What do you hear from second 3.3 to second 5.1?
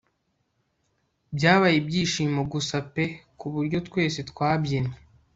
kuburyo twese twabyinye